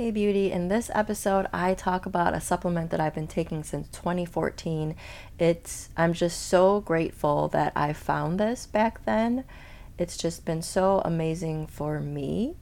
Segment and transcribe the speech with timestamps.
[0.00, 3.86] Hey Beauty, in this episode I talk about a supplement that I've been taking since
[3.88, 4.96] 2014.
[5.38, 9.44] It's I'm just so grateful that I found this back then.
[9.98, 12.54] It's just been so amazing for me.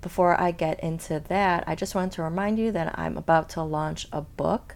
[0.00, 3.62] Before I get into that, I just want to remind you that I'm about to
[3.62, 4.74] launch a book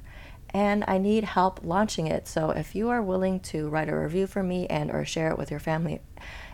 [0.50, 2.29] and I need help launching it.
[2.29, 5.38] So if you are willing to write a review for me and or share it
[5.38, 6.02] with your family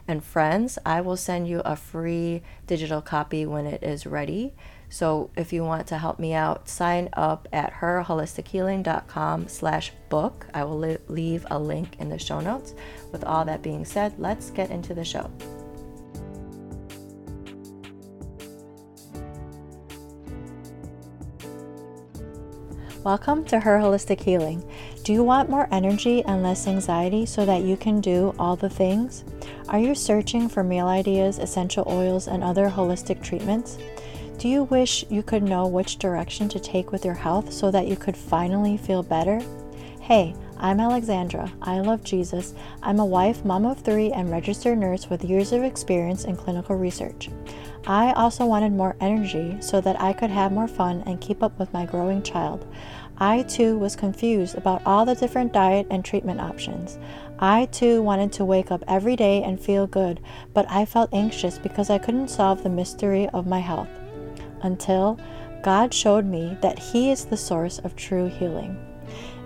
[0.09, 4.55] and friends, I will send you a free digital copy when it is ready.
[4.89, 10.47] So if you want to help me out, sign up at herholistichealing.com slash book.
[10.55, 12.75] I will li- leave a link in the show notes.
[13.13, 15.31] With all that being said, let's get into the show.
[23.03, 24.69] Welcome to Her Holistic Healing.
[25.05, 28.69] Do you want more energy and less anxiety so that you can do all the
[28.69, 29.25] things?
[29.69, 33.79] Are you searching for meal ideas, essential oils, and other holistic treatments?
[34.39, 37.87] Do you wish you could know which direction to take with your health so that
[37.87, 39.41] you could finally feel better?
[39.99, 41.51] Hey, I'm Alexandra.
[41.63, 42.53] I love Jesus.
[42.83, 46.77] I'm a wife, mom of three, and registered nurse with years of experience in clinical
[46.77, 47.31] research.
[47.87, 51.59] I also wanted more energy so that I could have more fun and keep up
[51.59, 52.71] with my growing child.
[53.17, 56.99] I too was confused about all the different diet and treatment options.
[57.39, 60.21] I too wanted to wake up every day and feel good,
[60.53, 63.89] but I felt anxious because I couldn't solve the mystery of my health
[64.63, 65.19] until
[65.63, 68.77] God showed me that He is the source of true healing.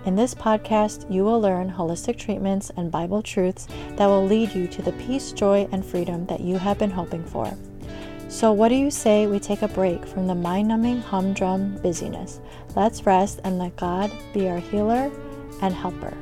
[0.05, 3.67] In this podcast, you will learn holistic treatments and Bible truths
[3.97, 7.23] that will lead you to the peace, joy, and freedom that you have been hoping
[7.23, 7.51] for.
[8.27, 12.39] So, what do you say we take a break from the mind numbing humdrum busyness?
[12.75, 15.11] Let's rest and let God be our healer
[15.61, 16.15] and helper.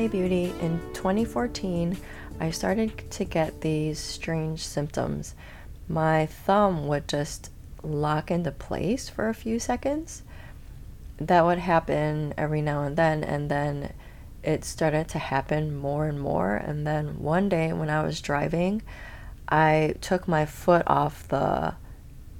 [0.00, 1.94] Hey Beauty, in 2014,
[2.40, 5.34] I started to get these strange symptoms.
[5.90, 7.50] My thumb would just
[7.82, 10.22] lock into place for a few seconds.
[11.18, 13.92] That would happen every now and then, and then
[14.42, 16.56] it started to happen more and more.
[16.56, 18.80] And then one day when I was driving,
[19.50, 21.74] I took my foot off the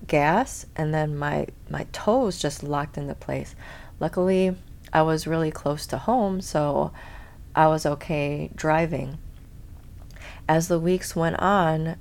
[0.06, 3.54] gas, and then my, my toes just locked into place.
[4.00, 4.56] Luckily,
[4.94, 6.92] I was really close to home, so
[7.54, 9.18] I was okay driving.
[10.48, 11.96] As the weeks went on,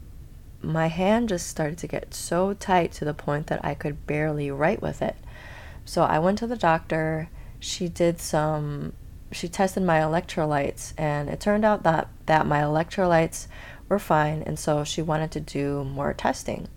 [0.62, 4.52] my hand just started to get so tight to the point that I could barely
[4.52, 5.16] write with it.
[5.86, 7.30] So I went to the doctor.
[7.60, 8.94] She did some,
[9.32, 13.48] she tested my electrolytes, and it turned out that, that my electrolytes
[13.88, 14.44] were fine.
[14.44, 16.68] And so she wanted to do more testing.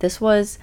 [0.00, 0.58] This was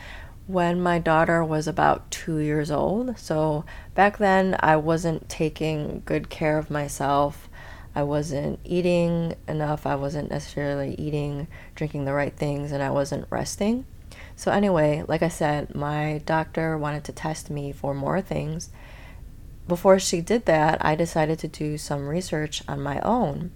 [0.47, 3.19] when my daughter was about two years old.
[3.19, 7.49] So back then, I wasn't taking good care of myself.
[7.93, 9.85] I wasn't eating enough.
[9.85, 13.85] I wasn't necessarily eating, drinking the right things, and I wasn't resting.
[14.35, 18.69] So, anyway, like I said, my doctor wanted to test me for more things.
[19.67, 23.51] Before she did that, I decided to do some research on my own.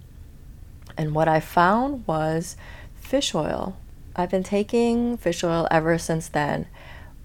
[0.98, 2.56] And what I found was
[2.96, 3.76] fish oil.
[4.14, 6.66] I've been taking fish oil ever since then.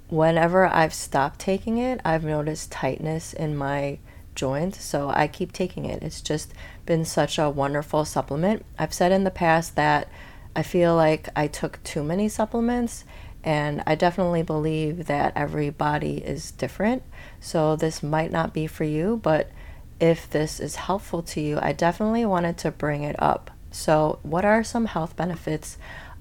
[0.09, 3.99] Whenever I've stopped taking it, I've noticed tightness in my
[4.35, 6.01] joints, so I keep taking it.
[6.01, 6.53] It's just
[6.85, 8.65] been such a wonderful supplement.
[8.79, 10.07] I've said in the past that
[10.55, 13.03] I feel like I took too many supplements,
[13.43, 17.03] and I definitely believe that every body is different.
[17.41, 19.51] So this might not be for you, but
[19.99, 23.51] if this is helpful to you, I definitely wanted to bring it up.
[23.71, 25.77] So, what are some health benefits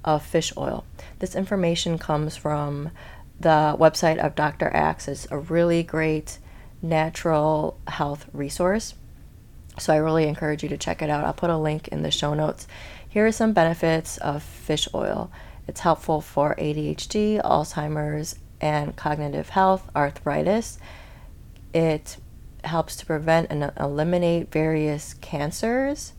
[0.07, 0.85] of fish oil.
[1.19, 2.91] This information comes from
[3.39, 4.71] the website of Dr.
[4.73, 5.09] Axe.
[5.09, 6.39] It's a really great
[6.81, 8.95] natural health resource.
[9.79, 11.25] So I really encourage you to check it out.
[11.25, 12.67] I'll put a link in the show notes.
[13.07, 15.31] Here are some benefits of fish oil.
[15.69, 20.79] It's helpful for ADHD, Alzheimer's, and cognitive health, arthritis.
[21.75, 22.17] It
[22.65, 26.15] helps to prevent and eliminate various cancers.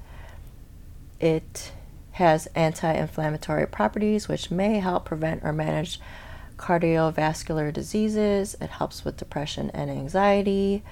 [1.20, 1.72] It
[2.18, 6.00] has anti inflammatory properties which may help prevent or manage
[6.58, 8.56] cardiovascular diseases.
[8.60, 10.84] It helps with depression and anxiety.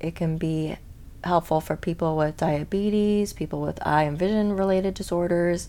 [0.00, 0.76] It can be
[1.24, 5.68] helpful for people with diabetes, people with eye and vision related disorders.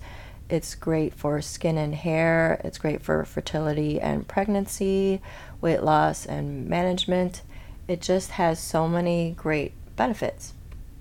[0.50, 2.60] It's great for skin and hair.
[2.64, 5.22] It's great for fertility and pregnancy,
[5.62, 7.44] weight loss and management.
[7.88, 10.54] It just has so many great benefits.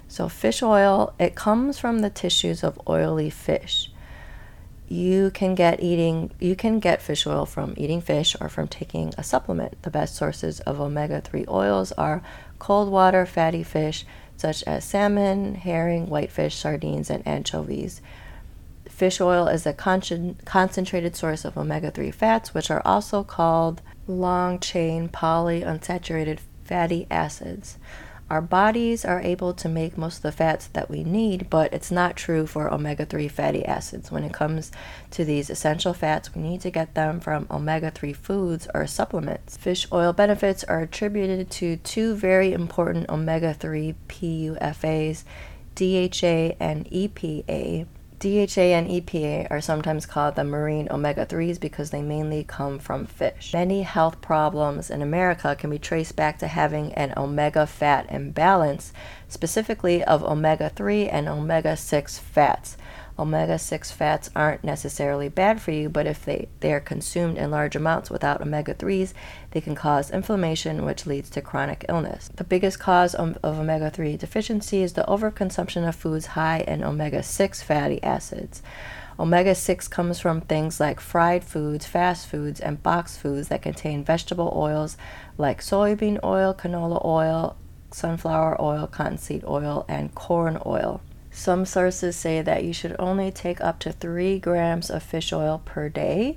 [0.08, 3.92] So, fish oil, it comes from the tissues of oily fish.
[4.88, 9.12] You can get eating you can get fish oil from eating fish or from taking
[9.18, 9.82] a supplement.
[9.82, 12.22] The best sources of omega-3 oils are
[12.58, 14.06] cold water fatty fish,
[14.38, 18.00] such as salmon, herring, whitefish, sardines, and anchovies.
[18.88, 23.82] Fish oil is a con- concentrated source of omega 3 fats, which are also called
[24.06, 27.76] long chain polyunsaturated fatty acids.
[28.30, 31.90] Our bodies are able to make most of the fats that we need, but it's
[31.90, 34.10] not true for omega 3 fatty acids.
[34.10, 34.70] When it comes
[35.12, 39.56] to these essential fats, we need to get them from omega 3 foods or supplements.
[39.56, 45.24] Fish oil benefits are attributed to two very important omega 3 PUFAs,
[45.74, 47.86] DHA and EPA.
[48.20, 53.06] DHA and EPA are sometimes called the marine omega 3s because they mainly come from
[53.06, 53.52] fish.
[53.52, 58.92] Many health problems in America can be traced back to having an omega fat imbalance,
[59.28, 62.76] specifically of omega 3 and omega 6 fats.
[63.18, 67.50] Omega 6 fats aren't necessarily bad for you, but if they, they are consumed in
[67.50, 69.12] large amounts without omega 3s,
[69.50, 72.30] they can cause inflammation, which leads to chronic illness.
[72.36, 76.84] The biggest cause of, of omega 3 deficiency is the overconsumption of foods high in
[76.84, 78.62] omega 6 fatty acids.
[79.18, 84.04] Omega 6 comes from things like fried foods, fast foods, and boxed foods that contain
[84.04, 84.96] vegetable oils
[85.36, 87.56] like soybean oil, canola oil,
[87.90, 91.00] sunflower oil, cottonseed oil, and corn oil.
[91.38, 95.62] Some sources say that you should only take up to three grams of fish oil
[95.64, 96.36] per day.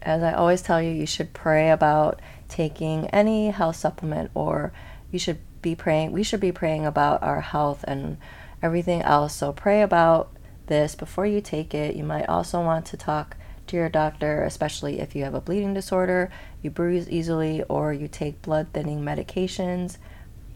[0.00, 2.18] As I always tell you, you should pray about
[2.48, 4.72] taking any health supplement, or
[5.10, 6.12] you should be praying.
[6.12, 8.16] We should be praying about our health and
[8.62, 9.34] everything else.
[9.34, 10.34] So pray about
[10.66, 11.94] this before you take it.
[11.94, 13.36] You might also want to talk
[13.66, 16.30] to your doctor, especially if you have a bleeding disorder,
[16.62, 19.98] you bruise easily, or you take blood thinning medications.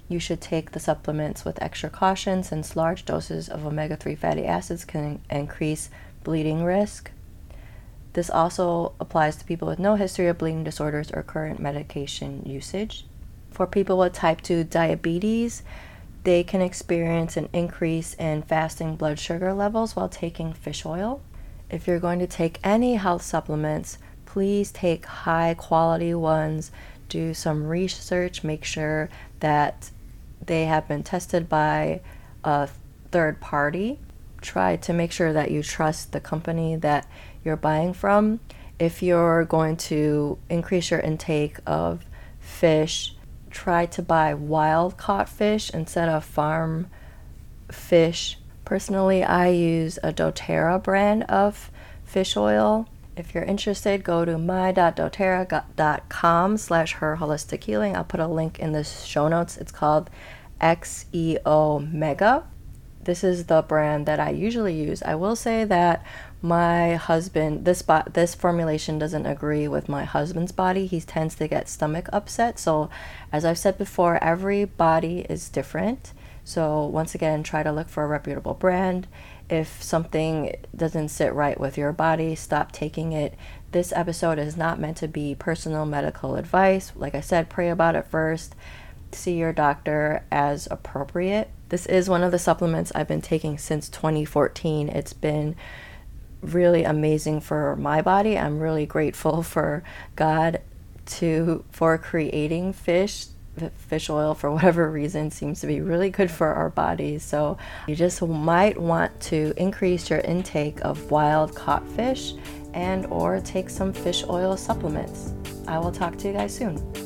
[0.08, 4.44] You should take the supplements with extra caution since large doses of omega 3 fatty
[4.44, 5.90] acids can increase
[6.22, 7.10] bleeding risk.
[8.12, 13.04] This also applies to people with no history of bleeding disorders or current medication usage.
[13.50, 15.62] For people with type 2 diabetes,
[16.22, 21.20] they can experience an increase in fasting blood sugar levels while taking fish oil.
[21.68, 26.70] If you're going to take any health supplements, please take high quality ones.
[27.08, 29.08] Do some research, make sure
[29.40, 29.90] that
[30.46, 32.00] they have been tested by
[32.44, 32.68] a
[33.10, 33.98] third party.
[34.40, 37.06] Try to make sure that you trust the company that
[37.44, 38.40] you're buying from.
[38.78, 42.04] If you're going to increase your intake of
[42.38, 43.14] fish,
[43.50, 46.88] try to buy wild caught fish instead of farm
[47.70, 48.38] fish.
[48.64, 51.70] Personally, I use a doTERRA brand of
[52.04, 52.88] fish oil.
[53.16, 57.96] If you're interested, go to my.doterra.com slash her holistic healing.
[57.96, 59.56] I'll put a link in the show notes.
[59.56, 60.10] It's called
[60.60, 62.44] XEO Mega.
[63.04, 65.00] This is the brand that I usually use.
[65.02, 66.04] I will say that
[66.42, 70.86] my husband, this bo- this formulation doesn't agree with my husband's body.
[70.86, 72.58] He tends to get stomach upset.
[72.58, 72.90] So,
[73.32, 76.12] as I've said before, every body is different.
[76.44, 79.06] So, once again, try to look for a reputable brand.
[79.48, 83.34] If something doesn't sit right with your body, stop taking it.
[83.70, 86.92] This episode is not meant to be personal medical advice.
[86.96, 88.56] Like I said, pray about it first
[89.12, 91.50] see your doctor as appropriate.
[91.68, 94.88] This is one of the supplements I've been taking since 2014.
[94.88, 95.56] It's been
[96.40, 98.38] really amazing for my body.
[98.38, 99.82] I'm really grateful for
[100.14, 100.60] God
[101.06, 106.30] to for creating fish The fish oil for whatever reason seems to be really good
[106.30, 107.22] for our bodies.
[107.22, 107.56] So
[107.86, 112.34] you just might want to increase your intake of wild caught fish
[112.74, 115.32] and or take some fish oil supplements.
[115.66, 117.05] I will talk to you guys soon.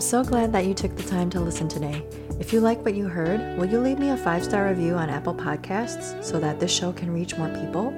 [0.00, 2.02] I'm so glad that you took the time to listen today.
[2.38, 5.10] If you like what you heard, will you leave me a five star review on
[5.10, 7.90] Apple Podcasts so that this show can reach more people?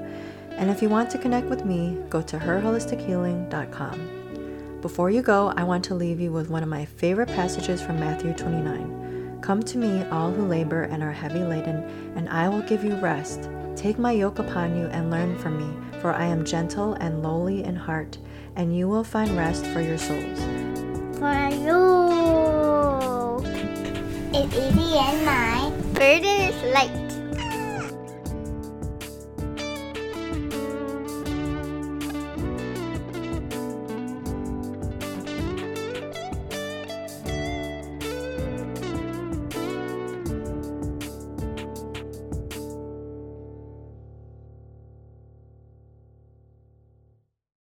[0.51, 4.81] And if you want to connect with me, go to herholistichealing.com.
[4.81, 8.01] Before you go, I want to leave you with one of my favorite passages from
[8.01, 9.39] Matthew 29.
[9.41, 11.85] Come to me, all who labor and are heavy laden,
[12.17, 13.49] and I will give you rest.
[13.77, 17.63] Take my yoke upon you and learn from me, for I am gentle and lowly
[17.63, 18.19] in heart,
[18.57, 20.72] and you will find rest for your souls
[21.23, 21.83] for you.
[24.35, 27.02] It's easy and my burden is light.